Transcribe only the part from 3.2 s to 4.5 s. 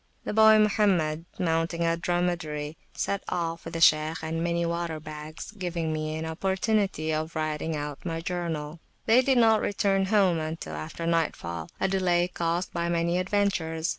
off with the Shaykh and